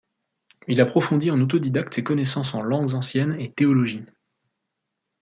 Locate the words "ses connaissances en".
1.93-2.63